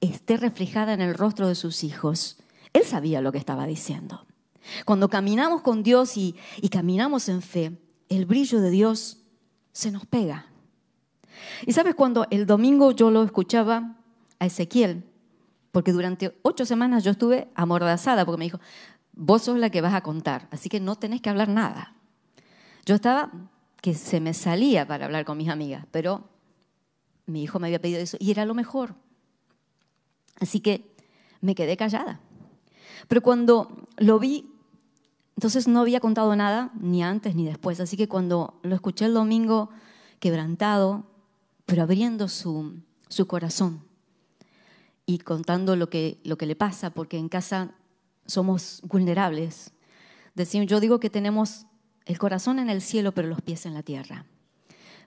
[0.00, 2.38] esté reflejada en el rostro de sus hijos,
[2.72, 4.26] él sabía lo que estaba diciendo.
[4.84, 6.34] Cuando caminamos con Dios y
[6.70, 9.18] caminamos en fe, el brillo de Dios
[9.72, 10.46] se nos pega.
[11.66, 13.96] Y sabes, cuando el domingo yo lo escuchaba
[14.38, 15.04] a Ezequiel,
[15.72, 18.60] porque durante ocho semanas yo estuve amordazada, porque me dijo,
[19.12, 21.94] vos sos la que vas a contar, así que no tenés que hablar nada.
[22.84, 23.32] Yo estaba
[23.80, 26.28] que se me salía para hablar con mis amigas, pero
[27.26, 28.94] mi hijo me había pedido eso y era lo mejor.
[30.38, 30.94] Así que
[31.40, 32.20] me quedé callada.
[33.08, 34.50] Pero cuando lo vi,
[35.36, 37.80] entonces no había contado nada, ni antes ni después.
[37.80, 39.70] Así que cuando lo escuché el domingo
[40.20, 41.04] quebrantado,
[41.64, 43.91] pero abriendo su, su corazón
[45.06, 47.74] y contando lo que, lo que le pasa, porque en casa
[48.26, 49.72] somos vulnerables.
[50.34, 51.66] Decimos, yo digo que tenemos
[52.06, 54.26] el corazón en el cielo, pero los pies en la tierra.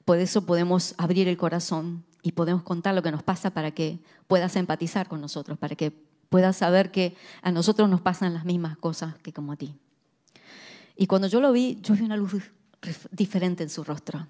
[0.03, 3.99] Por eso podemos abrir el corazón y podemos contar lo que nos pasa para que
[4.27, 5.91] puedas empatizar con nosotros, para que
[6.29, 9.75] puedas saber que a nosotros nos pasan las mismas cosas que como a ti.
[10.95, 12.35] Y cuando yo lo vi, yo vi una luz
[13.11, 14.27] diferente en su rostro,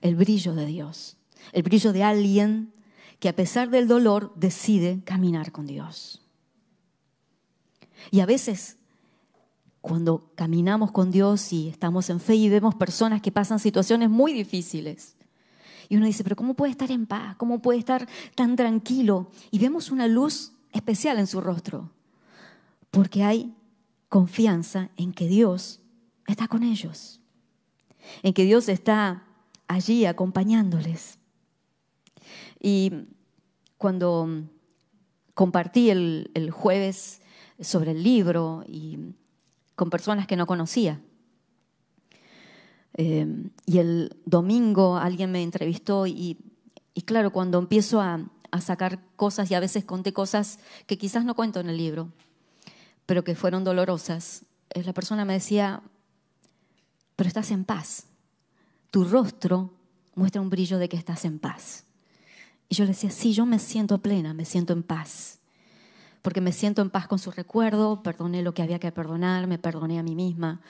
[0.00, 1.16] el brillo de Dios,
[1.52, 2.72] el brillo de alguien
[3.18, 6.22] que a pesar del dolor decide caminar con Dios.
[8.10, 8.76] Y a veces,
[9.80, 14.32] cuando caminamos con Dios y estamos en fe y vemos personas que pasan situaciones muy
[14.32, 15.16] difíciles,
[15.88, 17.36] y uno dice, pero ¿cómo puede estar en paz?
[17.36, 19.30] ¿Cómo puede estar tan tranquilo?
[19.50, 21.90] Y vemos una luz especial en su rostro,
[22.90, 23.54] porque hay
[24.08, 25.80] confianza en que Dios
[26.26, 27.20] está con ellos,
[28.22, 29.24] en que Dios está
[29.68, 31.18] allí acompañándoles.
[32.60, 32.92] Y
[33.78, 34.28] cuando
[35.34, 37.20] compartí el, jueves
[37.60, 39.14] sobre el libro y
[39.74, 41.00] con personas que no conocía.
[42.94, 43.26] Eh,
[43.66, 46.38] y el domingo alguien me entrevistó y,
[47.04, 51.34] claro, cuando empiezo a, a, sacar cosas y a veces conté cosas que quizás no
[51.34, 52.10] cuento en el libro,
[53.04, 55.82] pero que fueron dolorosas, eh, la persona me decía,
[57.14, 58.06] pero estás en paz.
[58.90, 59.72] Tu rostro
[60.14, 61.84] muestra un brillo de que estás en paz.
[62.68, 65.36] Y yo le decía, sí, yo me siento plena, me siento en paz
[66.26, 69.58] porque me siento en paz con su recuerdo, perdoné lo que había que perdonar, me
[69.58, 70.60] perdoné a mí misma.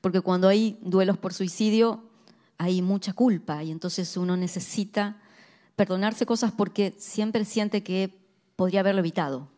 [0.00, 2.02] Porque cuando hay duelos por suicidio,
[2.56, 5.20] hay mucha culpa y entonces uno necesita
[5.76, 8.18] perdonarse cosas porque siempre siente que
[8.56, 9.48] podría haberlo evitado.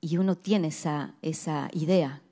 [0.00, 2.22] Y uno tiene esa, esa idea.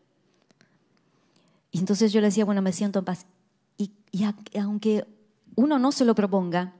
[1.72, 3.26] Y entonces yo le decía, bueno, me siento en paz.
[3.76, 4.24] Y, y
[4.58, 5.06] aunque
[5.56, 6.72] uno no se lo proponga,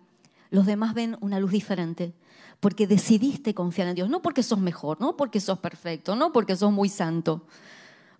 [0.55, 2.14] los demás ven una luz diferente,
[2.61, 6.55] porque decidiste confiar en Dios, no porque sos mejor, no porque sos perfecto, no porque
[6.55, 7.45] sos muy santo.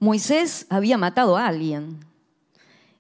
[0.01, 2.01] Moisés había matado a alguien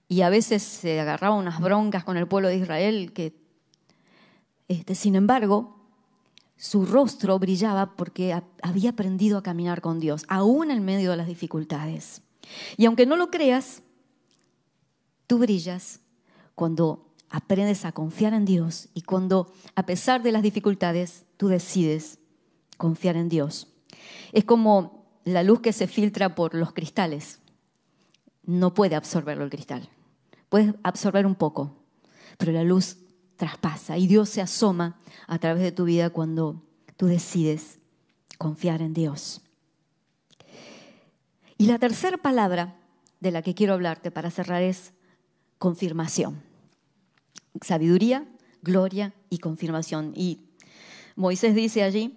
[0.06, 3.34] y a veces se agarraba unas broncas con el pueblo de Israel que,
[4.68, 5.80] este, sin embargo,
[6.56, 11.26] su rostro brillaba porque había aprendido a caminar con Dios, aún en medio de las
[11.26, 12.22] dificultades.
[12.76, 13.82] Y aunque no lo creas,
[15.26, 15.98] tú brillas
[16.54, 22.20] cuando aprendes a confiar en Dios y cuando, a pesar de las dificultades, tú decides
[22.76, 23.66] confiar en Dios.
[24.30, 27.40] Es como la luz que se filtra por los cristales.
[28.44, 29.88] No puede absorberlo el cristal.
[30.48, 31.74] Puedes absorber un poco,
[32.38, 32.98] pero la luz
[33.34, 36.62] traspasa y Dios se asoma a través de tu vida cuando
[36.96, 37.80] tú decides
[38.38, 39.40] confiar en Dios.
[41.58, 42.76] Y la tercera palabra
[43.18, 44.92] de la que quiero hablarte para cerrar es
[45.58, 46.43] confirmación
[47.60, 48.26] sabiduría,
[48.62, 50.12] gloria y confirmación.
[50.14, 50.40] Y
[51.16, 52.16] Moisés dice allí,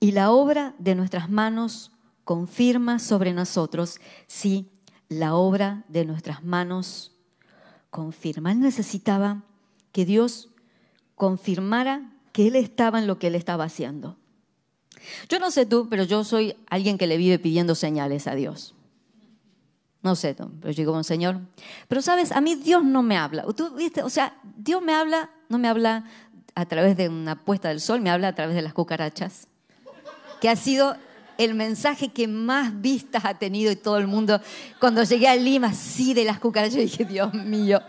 [0.00, 1.92] y la obra de nuestras manos
[2.24, 4.70] confirma sobre nosotros, sí,
[5.08, 7.12] la obra de nuestras manos
[7.90, 8.52] confirma.
[8.52, 9.44] Él necesitaba
[9.92, 10.50] que Dios
[11.14, 14.16] confirmara que Él estaba en lo que Él estaba haciendo.
[15.28, 18.75] Yo no sé tú, pero yo soy alguien que le vive pidiendo señales a Dios.
[20.02, 21.40] No sé, pero yo digo, Señor.
[21.88, 23.44] Pero sabes, a mí Dios no me habla.
[23.56, 24.02] ¿Tú viste?
[24.02, 26.04] O sea, Dios me habla, no me habla
[26.54, 29.48] a través de una puesta del sol, me habla a través de las cucarachas.
[30.40, 30.96] Que ha sido
[31.38, 34.40] el mensaje que más vistas ha tenido y todo el mundo.
[34.80, 37.80] Cuando llegué a Lima, sí, de las cucarachas, dije, Dios mío,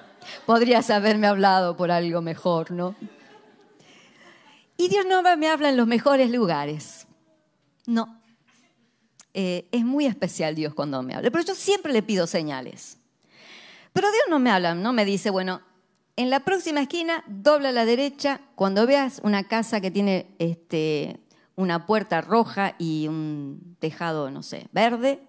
[0.46, 2.96] podrías haberme hablado por algo mejor, ¿no?
[4.78, 7.08] Y Dios no me habla en los mejores lugares.
[7.86, 8.20] No,
[9.40, 12.98] eh, es muy especial Dios cuando me habla, pero yo siempre le pido señales.
[13.94, 15.62] Pero Dios no me habla, no me dice, bueno,
[16.16, 21.20] en la próxima esquina, dobla a la derecha, cuando veas una casa que tiene este,
[21.56, 25.22] una puerta roja y un tejado, no sé, verde,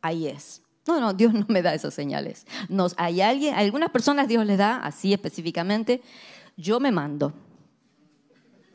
[0.00, 0.62] ahí es.
[0.86, 2.46] No, no, Dios no me da esas señales.
[2.70, 6.00] Nos, hay alguien, algunas personas Dios les da así específicamente,
[6.56, 7.34] yo me mando.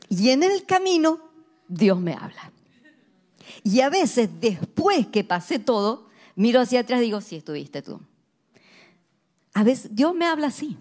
[0.08, 1.18] Y en el camino
[1.66, 2.52] Dios me habla.
[3.62, 8.00] Y a veces, después que pasé todo, miro hacia atrás y digo, sí, estuviste tú.
[9.54, 10.76] A veces Dios me habla así.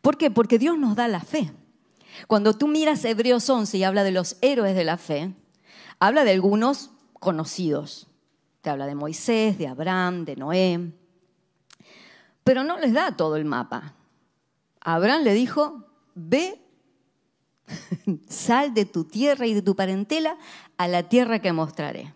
[0.00, 0.30] ¿Por qué?
[0.30, 1.52] Porque Dios nos da la fe.
[2.26, 5.34] Cuando tú miras Hebreos 11 y habla de los héroes de la fe,
[5.98, 8.08] habla de algunos conocidos.
[8.62, 10.92] Te habla de Moisés, de Abraham, de Noé.
[12.44, 13.94] Pero no les da todo el mapa.
[14.80, 16.60] Abraham le dijo, ve
[18.28, 20.36] Sal de tu tierra y de tu parentela
[20.76, 22.14] a la tierra que mostraré.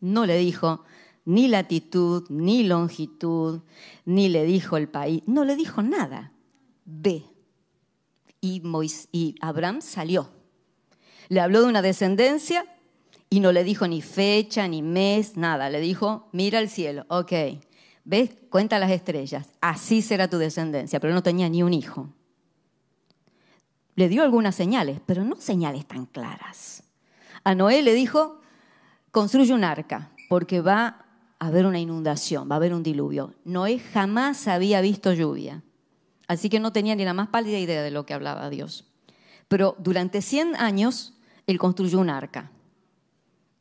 [0.00, 0.84] No le dijo
[1.24, 3.60] ni latitud, ni longitud,
[4.06, 6.32] ni le dijo el país, no le dijo nada.
[6.86, 7.24] Ve.
[8.40, 8.62] Y,
[9.40, 10.30] Abraham salió.
[11.28, 12.64] Le habló de una descendencia
[13.28, 15.68] y no le dijo ni fecha, ni mes, nada.
[15.68, 17.32] Le dijo, mira el cielo, ok,
[18.04, 22.08] ves, cuenta las estrellas, así será tu descendencia, pero no tenía ni un hijo
[23.98, 26.84] le dio algunas señales, pero no señales tan claras.
[27.42, 28.40] A Noé le dijo,
[29.10, 31.04] construye un arca, porque va
[31.40, 33.34] a haber una inundación, va a haber un diluvio.
[33.44, 35.64] Noé jamás había visto lluvia,
[36.28, 38.86] así que no tenía ni la más pálida idea de lo que hablaba Dios.
[39.48, 41.14] Pero durante 100 años
[41.48, 42.52] él construyó un arca.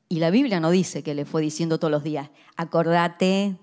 [0.07, 3.57] Y la Biblia no dice que le fue diciendo todos los días, acordate,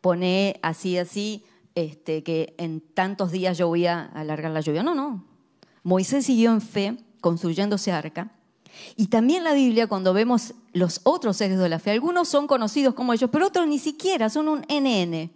[0.00, 4.82] pone así, así, este, que en tantos días yo voy a alargar la lluvia.
[4.82, 5.33] No, no,
[5.84, 8.32] Moisés siguió en fe construyéndose arca.
[8.96, 12.94] Y también la Biblia, cuando vemos los otros seres de la fe, algunos son conocidos
[12.94, 15.30] como ellos, pero otros ni siquiera, son un NN.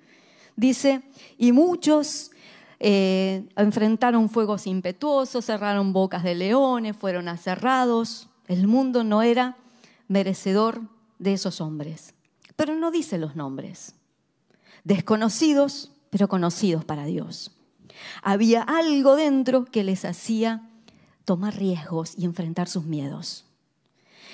[0.56, 1.02] Dice,
[1.36, 2.32] y muchos
[2.80, 8.28] eh, enfrentaron fuegos impetuosos, cerraron bocas de leones, fueron aserrados.
[8.48, 9.56] El mundo no era
[10.08, 10.80] merecedor
[11.18, 12.14] de esos hombres.
[12.56, 13.94] Pero no dice los nombres.
[14.82, 17.52] Desconocidos, pero conocidos para Dios.
[18.22, 20.68] Había algo dentro que les hacía
[21.24, 23.44] tomar riesgos y enfrentar sus miedos.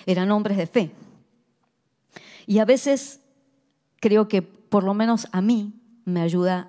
[0.06, 0.92] Eran hombres de fe.
[2.46, 3.20] Y a veces
[4.00, 5.72] creo que por lo menos a mí
[6.04, 6.68] me ayuda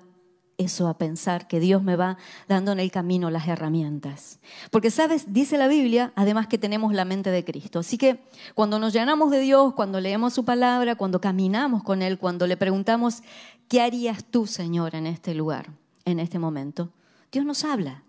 [0.58, 2.16] eso a pensar que Dios me va
[2.48, 4.38] dando en el camino las herramientas.
[4.70, 5.32] Porque, ¿sabes?
[5.32, 7.80] Dice la Biblia, además que tenemos la mente de Cristo.
[7.80, 12.18] Así que cuando nos llenamos de Dios, cuando leemos su palabra, cuando caminamos con Él,
[12.18, 13.22] cuando le preguntamos,
[13.68, 15.68] ¿qué harías tú, Señor, en este lugar,
[16.06, 16.90] en este momento?
[17.30, 18.02] Dios nos habla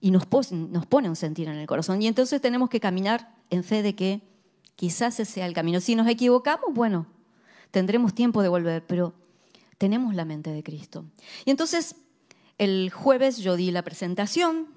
[0.00, 2.02] y nos, pone un sentir en el corazón.
[2.02, 4.20] Y entonces tenemos que caminar en fe de que
[4.76, 5.80] quizás ese sea el camino.
[5.80, 7.06] Si nos equivocamos, bueno,
[7.70, 9.14] tendremos tiempo de volver, pero
[9.78, 11.06] tenemos la mente de Cristo.
[11.46, 11.96] Y entonces
[12.58, 14.68] el jueves yo di la presentación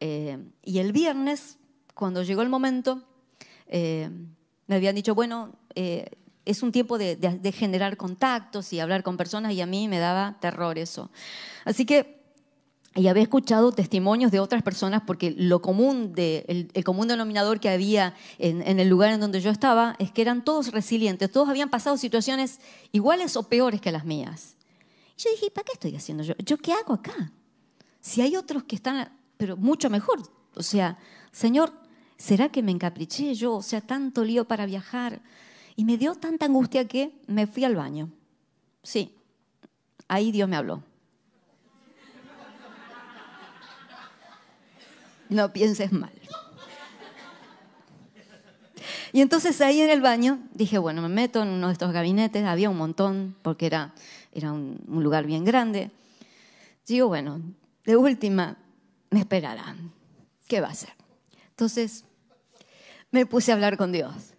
[0.00, 1.58] eh, y el viernes,
[1.94, 3.04] cuando llegó el momento,
[3.68, 4.10] eh,
[4.66, 6.10] me habían dicho, bueno, eh,
[6.48, 7.16] es un tiempo de,
[7.52, 11.10] generar contactos y hablar con personas y a mí me daba terror eso.
[11.64, 12.18] Así que
[12.94, 17.68] y había escuchado testimonios de otras personas porque lo común de, el, común denominador que
[17.68, 21.68] había en, el lugar en donde yo estaba es que eran todos resilientes, todos habían
[21.68, 22.58] pasado situaciones
[22.90, 24.56] iguales o peores que las mías.
[25.16, 26.34] Y yo dije, ¿para qué estoy haciendo yo?
[26.38, 27.30] ¿Yo qué hago acá?
[28.00, 30.22] Si hay otros que están, pero mucho mejor.
[30.54, 30.98] O sea,
[31.30, 31.72] Señor,
[32.16, 33.56] ¿será que me encapriché yo?
[33.56, 35.20] O sea, tanto lío para viajar.
[35.78, 38.10] Y me dio tanta angustia que me fui al baño.
[38.82, 39.14] Sí,
[40.08, 40.82] ahí Dios me habló.
[45.28, 46.10] no pienses mal.
[49.12, 52.44] Y entonces ahí en el baño dije, bueno, me meto en uno de estos gabinetes,
[52.44, 53.94] había un montón, porque era,
[54.32, 55.92] era un, lugar bien grande.
[56.88, 57.40] Digo, bueno,
[57.84, 58.56] de última,
[59.10, 59.92] me esperarán.
[60.48, 60.92] ¿Qué va a hacer?
[61.50, 62.04] Entonces
[63.12, 64.34] me puse a hablar con Dios.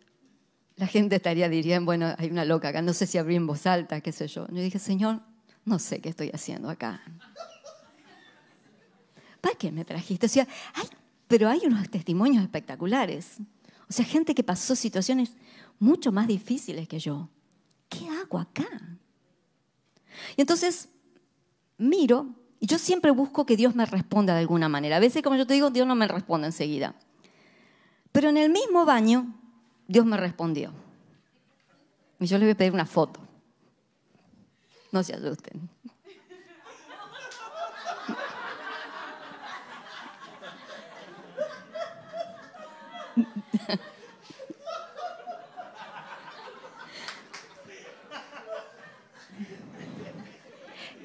[0.80, 3.66] La gente estaría, dirían, bueno, hay una loca acá, no sé si abrí en voz
[3.66, 4.48] alta, qué sé yo.
[4.48, 5.20] Yo dije, Señor,
[5.66, 7.02] no sé qué estoy haciendo acá.
[9.42, 10.26] ¿para qué me trajiste?
[10.26, 10.48] O sea,
[11.28, 13.38] pero hay unos testimonios espectaculares.
[13.90, 15.34] O sea, gente que pasó situaciones
[15.80, 17.30] mucho más difíciles que yo.
[17.90, 18.68] ¿Qué hago acá?
[20.38, 20.90] Y entonces
[21.78, 24.98] miro y yo siempre busco que Dios me responda de alguna manera.
[24.98, 26.96] A veces, como yo te digo, Dios no me responde enseguida.
[28.12, 29.39] Pero en el mismo baño,
[29.90, 30.72] Dios me respondió.
[32.20, 33.20] Y yo le voy a pedir una foto.
[34.92, 35.68] No se asusten.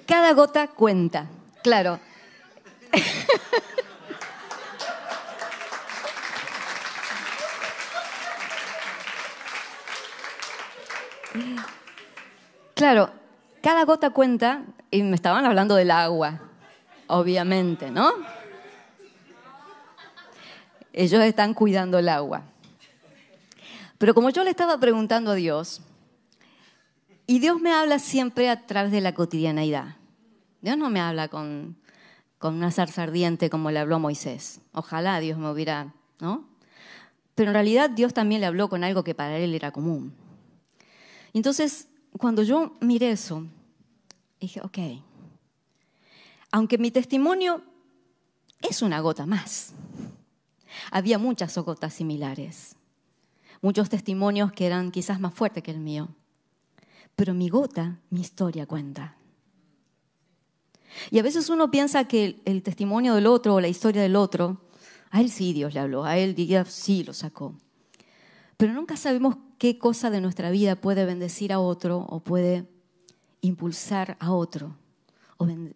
[0.06, 1.30] Cada gota cuenta,
[1.62, 2.00] claro.
[12.74, 13.10] Claro,
[13.62, 16.40] cada gota cuenta, y me estaban hablando del agua,
[17.06, 18.10] obviamente, ¿no?
[20.92, 22.42] Ellos están cuidando el agua.
[23.98, 25.80] Pero como yo le estaba preguntando a Dios,
[27.26, 29.96] y Dios me habla siempre a través de la cotidianeidad.
[30.60, 31.76] Dios no me habla con,
[32.38, 34.60] con una zarza ardiente como le habló a Moisés.
[34.72, 36.44] Ojalá Dios me hubiera, ¿no?
[37.34, 40.14] Pero en realidad Dios también le habló con algo que para él era común.
[41.32, 43.46] Entonces, cuando yo miré eso,
[44.40, 44.78] dije, ok,
[46.50, 47.62] aunque mi testimonio
[48.62, 49.72] es una gota más,
[50.90, 52.76] había muchas gotas similares,
[53.60, 56.08] muchos testimonios que eran quizás más fuertes que el mío
[57.16, 59.16] pero mi gota, mi historia cuenta.
[61.10, 64.60] Y a veces uno piensa que el, testimonio del otro o la historia del otro,
[65.10, 67.54] a él sí Dios le habló, a él diría sí lo sacó.
[68.56, 72.68] Pero nunca sabemos qué cosa de nuestra vida puede bendecir a otro o puede
[73.40, 74.76] impulsar a otro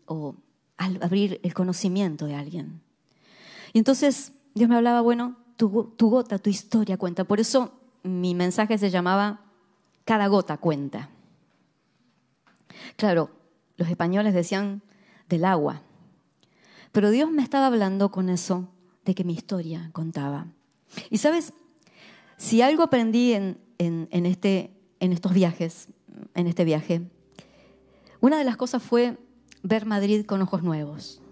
[0.04, 0.34] o,
[0.76, 2.82] abrir el conocimiento de alguien.
[3.72, 7.24] Y entonces Dios me hablaba, bueno, tu, tu gota, tu historia cuenta.
[7.24, 9.40] Por eso mi mensaje se llamaba
[10.04, 11.08] Cada gota cuenta.
[12.96, 13.30] Claro,
[13.78, 14.82] los españoles decían
[15.30, 15.80] del agua,
[16.92, 18.68] pero Dios me estaba hablando con eso
[19.06, 20.48] de que mi historia contaba.
[21.08, 21.54] Y sabes,
[22.36, 25.88] si algo aprendí en, este, en estos viajes,
[26.34, 27.02] en este viaje,
[28.20, 29.16] una de las cosas fue
[29.62, 31.22] ver Madrid con ojos nuevos.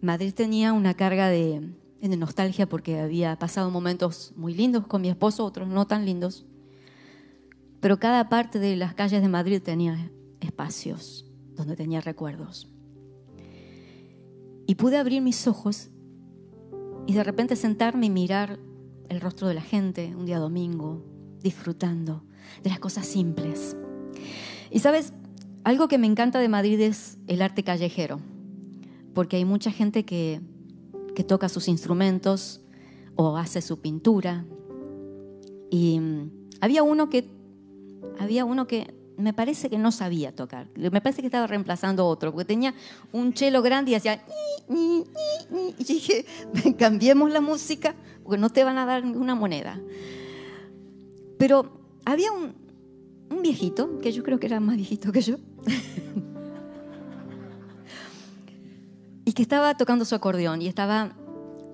[0.00, 5.44] Madrid tenía una carga de, nostalgia porque había pasado momentos muy lindos con mi esposo,
[5.44, 6.46] otros no tan lindos.
[7.80, 10.10] Pero cada parte de las calles de Madrid tenía
[10.40, 12.68] espacios donde tenía recuerdos.
[14.66, 15.90] Y pude abrir mis ojos
[17.06, 18.58] y de repente sentarme y mirar
[19.08, 21.02] el rostro de la gente un día domingo,
[21.42, 22.24] disfrutando
[22.62, 23.76] de las cosas simples.
[24.70, 25.12] Y sabes,
[25.64, 28.20] algo que me encanta de Madrid es el arte callejero,
[29.14, 30.40] porque hay mucha gente que,
[31.14, 32.60] que toca sus instrumentos
[33.16, 34.44] o hace su pintura.
[35.70, 36.30] Y mm,
[36.60, 37.28] había uno que
[38.18, 40.68] había uno que me parece que no sabía tocar.
[40.76, 42.74] Me parece que estaba reemplazando otro, porque tenía
[43.12, 44.22] un chelo grande y hacía...
[44.68, 45.04] Y
[45.82, 46.24] dije,
[46.78, 49.80] cambiemos la música, porque no te van a dar ninguna moneda.
[51.36, 52.54] Pero había un,
[53.28, 55.36] un viejito, que yo creo que era más viejito que yo,
[59.24, 61.16] y que estaba tocando su acordeón y estaba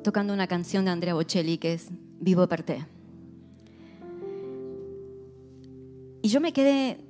[0.03, 1.89] tocando una canción de Andrea Bocelli que es
[2.21, 2.87] Vivo per te.
[6.23, 7.04] Y yo me quedé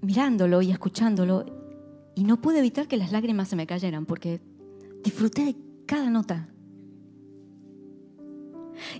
[0.00, 1.44] mirándolo y escuchándolo
[2.14, 4.40] y no pude evitar que las lágrimas se me cayeran porque
[5.04, 6.48] disfruté de cada nota.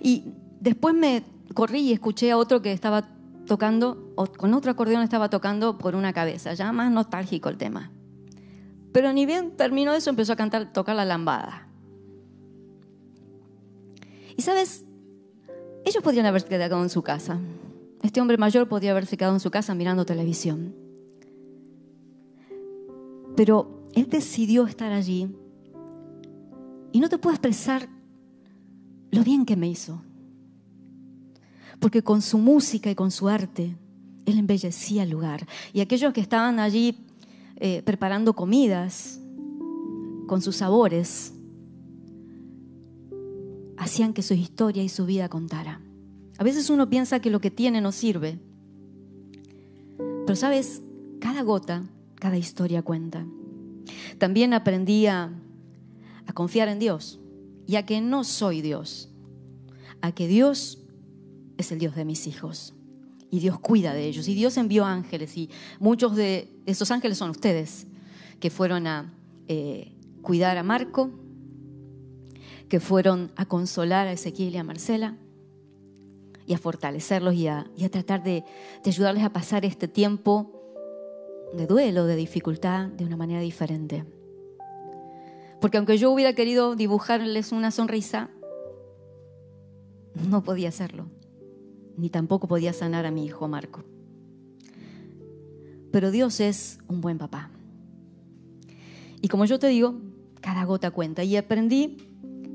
[0.01, 0.23] Y
[0.59, 1.23] después me
[1.53, 3.09] corrí y escuché a otro que estaba
[3.45, 7.91] tocando, con otro acordeón estaba tocando por una cabeza, ya más nostálgico el tema.
[8.91, 11.67] Pero ni bien terminó eso, empezó a cantar, tocar la lambada.
[14.37, 14.85] Y sabes,
[15.85, 17.39] ellos podrían haberse quedado en su casa.
[18.01, 20.88] Este hombre mayor podría haberse quedado en su casa mirando televisión.
[23.39, 25.33] Pero él decidió estar allí.
[26.91, 27.87] Y no te puedo expresar
[29.11, 30.01] lo bien que me hizo.
[31.79, 33.77] Porque con su música y con su arte,
[34.25, 35.47] él embellecía el lugar.
[35.71, 36.97] Y aquellos que estaban allí
[37.55, 39.21] eh, preparando comidas
[40.27, 41.33] con sus sabores,
[43.77, 45.79] hacían que su historia y su vida contara.
[46.37, 48.37] A veces uno piensa que lo que tiene no sirve,
[50.25, 50.81] pero sabes,
[51.21, 51.85] cada gota,
[52.19, 53.25] cada historia cuenta.
[54.17, 55.31] También aprendí a,
[56.35, 57.19] confiar en Dios
[57.65, 59.09] y a que no soy Dios,
[60.01, 60.83] a que Dios
[61.57, 62.75] es el Dios de mis hijos
[63.31, 65.49] y Dios cuida de ellos y Dios envió ángeles y
[65.79, 67.87] muchos de esos ángeles son ustedes
[68.39, 69.11] que fueron a
[69.47, 69.91] eh,
[70.21, 71.09] cuidar a Marco,
[72.69, 75.17] que fueron a consolar a Ezequiel y a Marcela
[76.45, 78.43] y a fortalecerlos y a, tratar de
[78.85, 80.58] ayudarles a pasar este tiempo
[81.53, 84.05] de duelo, de dificultad, de una manera diferente.
[85.61, 88.29] Porque aunque yo hubiera querido dibujarles una sonrisa,
[90.29, 91.07] no podía hacerlo,
[91.97, 93.83] ni tampoco podía sanar a mi hijo Marco.
[95.91, 97.49] Pero Dios es un buen papá.
[99.21, 99.99] Y como yo te digo,
[100.39, 101.23] cada gota cuenta.
[101.23, 101.97] Y aprendí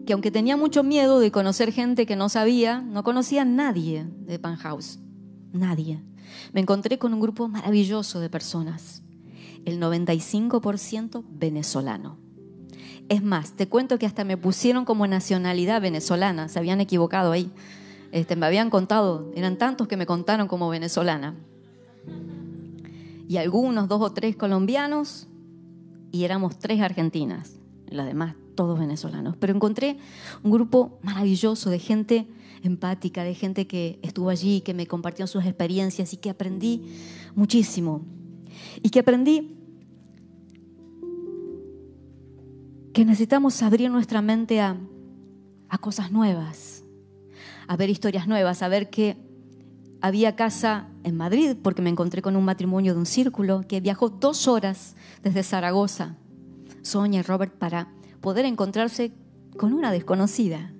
[0.06, 4.06] que aunque tenía mucho miedo de conocer gente que no sabía, no conocía a nadie
[4.20, 4.98] de Pan House.
[5.52, 6.02] Nadie.
[6.52, 9.02] Me encontré con un grupo maravilloso de personas.
[9.64, 12.18] El 95% venezolano.
[13.08, 16.48] Es más, te cuento que hasta me pusieron como nacionalidad venezolana.
[16.48, 17.50] Se habían equivocado ahí.
[18.12, 21.34] Este, me habían contado, eran tantos que me contaron como venezolana.
[23.28, 25.26] Y algunos, dos o tres colombianos,
[26.12, 27.58] y éramos tres argentinas.
[27.88, 29.98] Las demás todos venezolanos, pero encontré
[30.42, 32.28] un grupo maravilloso de gente
[32.66, 36.82] empática, de gente que estuvo allí, que me compartió sus experiencias y que aprendí
[37.34, 38.04] muchísimo.
[38.82, 39.56] Y que aprendí
[42.92, 44.78] que necesitamos abrir nuestra mente a,
[45.68, 46.84] a cosas nuevas,
[47.66, 49.16] a ver historias nuevas, a ver que
[50.00, 54.10] había casa en Madrid, porque me encontré con un matrimonio de un círculo que viajó
[54.10, 56.16] dos horas desde Zaragoza,
[56.82, 57.88] Sonia y Robert, para
[58.20, 59.12] poder encontrarse
[59.56, 60.73] con una desconocida.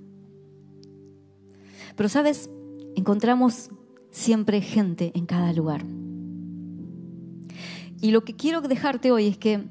[1.96, 2.50] Pero sabes,
[2.96, 3.70] encontramos
[4.10, 5.84] siempre gente en cada lugar.
[8.00, 9.64] Y lo que quiero dejarte hoy es que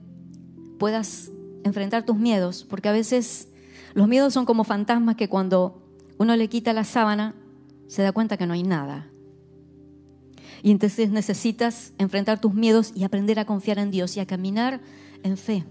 [0.79, 1.31] puedas
[1.63, 3.49] enfrentar tus miedos, porque a veces
[3.93, 5.81] los miedos son como fantasmas que cuando
[6.17, 7.35] uno le quita la sábana
[7.87, 9.09] se da cuenta que no hay nada.
[10.61, 14.81] Y entonces necesitas enfrentar tus miedos y aprender a confiar en Dios y a caminar
[15.21, 15.65] en fe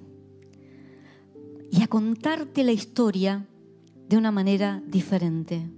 [1.71, 3.47] y a contarte la historia
[4.09, 5.71] de una manera diferente,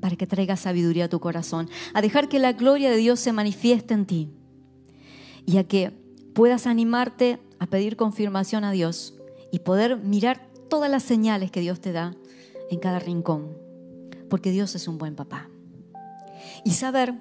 [0.00, 3.32] para que traiga sabiduría a tu corazón, a dejar que la gloria de Dios se
[3.32, 4.30] manifieste en ti
[5.46, 5.92] y a que
[6.34, 9.14] puedas animarte a pedir confirmación a Dios
[9.50, 12.14] y poder mirar todas las señales que Dios te da
[12.70, 13.56] en cada rincón,
[14.28, 15.48] porque Dios es un buen papá.
[16.64, 17.14] Y saber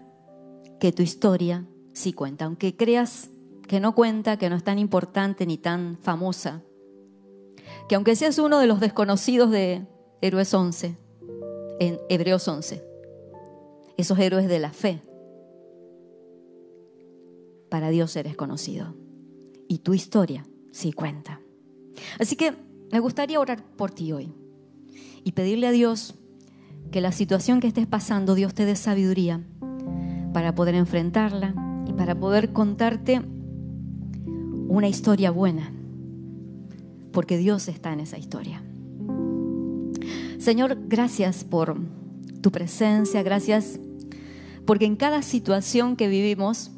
[0.79, 3.29] que tu historia sí cuenta, aunque creas
[3.67, 6.61] que no cuenta, que no es tan importante ni tan famosa,
[7.87, 9.85] que aunque seas uno de los desconocidos de
[10.21, 10.97] Héroes 11,
[11.79, 12.83] en Hebreos 11,
[13.97, 15.01] esos héroes de la fe,
[17.69, 18.95] para Dios eres conocido.
[19.67, 21.41] Y tu historia sí cuenta.
[22.19, 22.53] Así que
[22.91, 24.31] me gustaría orar por ti hoy
[25.23, 26.15] y pedirle a Dios
[26.91, 29.41] que la situación que estés pasando, Dios te dé sabiduría
[30.33, 31.55] para poder enfrentarla
[31.87, 33.21] y para poder contarte
[34.67, 35.73] una historia buena
[37.11, 38.61] porque Dios está en esa historia.
[40.45, 41.75] Señor, gracias por
[42.43, 43.79] tu presencia, gracias
[44.67, 46.69] porque en cada situación que vivimos,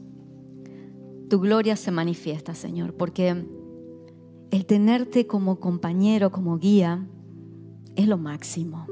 [1.30, 3.44] tu gloria se manifiesta, Señor, porque
[4.52, 7.10] el tenerte como compañero, como guía,
[7.98, 8.88] es lo máximo.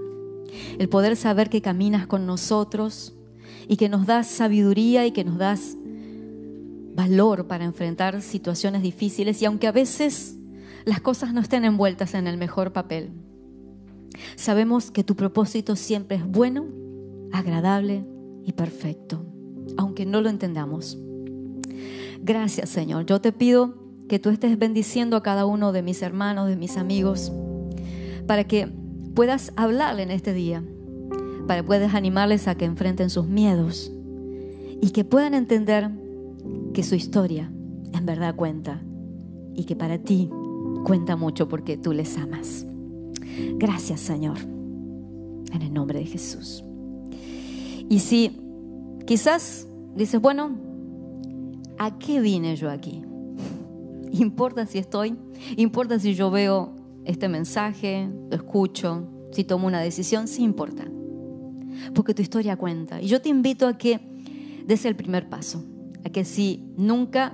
[0.78, 3.16] El poder saber que caminas con nosotros
[3.70, 5.78] y que nos das sabiduría y que nos das
[6.96, 10.36] valor para enfrentar situaciones difíciles y aunque a veces
[10.84, 13.14] las cosas no estén envueltas en el mejor papel,
[14.36, 16.66] sabemos que tu propósito siempre es bueno,
[17.32, 18.06] agradable
[18.44, 19.26] y perfecto,
[19.78, 20.98] aunque no lo entendamos.
[22.22, 23.06] Gracias Señor.
[23.06, 23.76] Yo te pido
[24.08, 27.32] que tú estés bendiciendo a cada uno de mis hermanos, de mis amigos,
[28.28, 28.68] para que
[29.14, 30.64] puedas hablarle en este día,
[31.48, 33.92] para que puedas animarles a que enfrenten sus miedos
[34.82, 35.90] y que puedan entender
[36.74, 37.52] que su historia
[37.94, 38.82] en verdad cuenta
[39.54, 40.30] y que para ti
[40.84, 42.66] cuenta mucho porque tú les amas.
[43.58, 46.64] Gracias Señor, en el nombre de Jesús.
[47.90, 48.40] Y si
[49.06, 50.58] quizás dices, bueno,
[51.78, 53.04] ¿a qué vine yo aquí?
[54.12, 55.16] Importa si estoy,
[55.58, 56.74] importa si yo veo
[57.04, 60.86] este mensaje, lo escucho, si tomo una decisión, sí importa.
[61.94, 63.02] Porque tu historia cuenta.
[63.02, 64.00] Y yo te invito a que
[64.66, 65.64] des el primer paso.
[66.06, 67.34] A que si nunca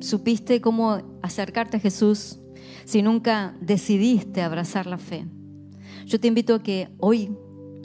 [0.00, 2.38] supiste cómo acercarte a Jesús,
[2.84, 5.26] si nunca decidiste abrazar la fe,
[6.06, 7.30] yo te invito a que hoy,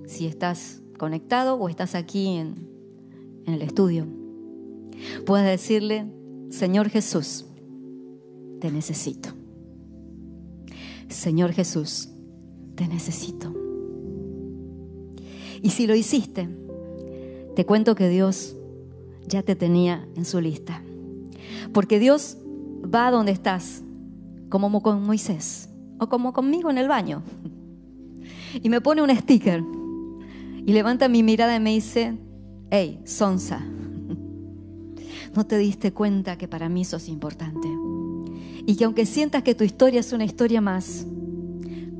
[0.06, 2.68] si estás conectado o estás aquí en,
[3.45, 4.06] el estudio,
[5.26, 6.06] puedas decirle,
[6.52, 7.45] Señor Jesús,
[8.60, 9.30] te necesito.
[11.08, 12.10] Señor Jesús,
[12.76, 13.56] te necesito.
[15.64, 16.47] Y si lo hiciste,
[17.56, 18.56] te cuento que Dios
[19.28, 20.84] ya te tenía en su lista.
[21.74, 22.38] Porque Dios
[22.84, 23.82] va donde estás,
[24.50, 25.70] como con Moisés
[26.00, 27.24] o como conmigo en el baño.
[28.62, 29.64] Y me pone un sticker
[30.66, 32.18] y levanta mi mirada y me dice,
[32.72, 33.64] hey, Sonsa,
[35.36, 37.68] no te diste cuenta que para mí sos importante.
[38.66, 41.06] Y que aunque sientas que tu historia es una historia más,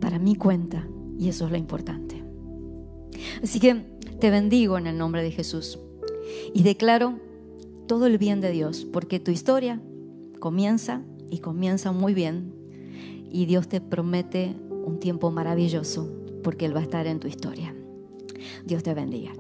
[0.02, 0.88] para mí cuenta
[1.18, 2.24] y eso es lo importante.
[3.44, 3.86] Así que
[4.20, 5.80] te bendigo en el nombre de Jesús
[6.54, 7.20] y declaro
[7.88, 9.82] todo el bien de Dios, porque tu historia
[10.40, 12.54] comienza y comienza muy bien
[13.32, 14.56] y Dios te promete
[14.86, 16.10] un tiempo maravilloso
[16.44, 17.76] porque Él va a estar en tu historia.
[18.66, 19.34] Dios te bendiga.